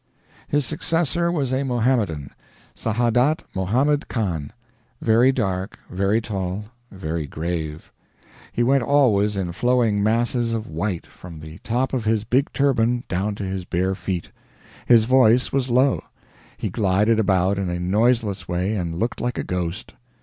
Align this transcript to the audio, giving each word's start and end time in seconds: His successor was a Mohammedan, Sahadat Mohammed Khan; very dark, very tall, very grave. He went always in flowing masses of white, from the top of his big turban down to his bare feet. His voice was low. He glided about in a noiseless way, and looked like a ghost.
His 0.47 0.65
successor 0.65 1.31
was 1.31 1.53
a 1.53 1.61
Mohammedan, 1.61 2.31
Sahadat 2.73 3.43
Mohammed 3.53 4.07
Khan; 4.07 4.51
very 4.99 5.31
dark, 5.31 5.77
very 5.91 6.19
tall, 6.19 6.65
very 6.89 7.27
grave. 7.27 7.91
He 8.51 8.63
went 8.63 8.81
always 8.81 9.37
in 9.37 9.51
flowing 9.51 10.01
masses 10.01 10.53
of 10.53 10.65
white, 10.65 11.05
from 11.05 11.39
the 11.39 11.59
top 11.59 11.93
of 11.93 12.05
his 12.05 12.23
big 12.23 12.51
turban 12.51 13.03
down 13.09 13.35
to 13.35 13.43
his 13.43 13.63
bare 13.63 13.93
feet. 13.93 14.31
His 14.87 15.05
voice 15.05 15.51
was 15.51 15.69
low. 15.69 16.03
He 16.57 16.71
glided 16.71 17.19
about 17.19 17.59
in 17.59 17.69
a 17.69 17.79
noiseless 17.79 18.47
way, 18.47 18.75
and 18.75 18.95
looked 18.95 19.21
like 19.21 19.37
a 19.37 19.43
ghost. 19.43 19.93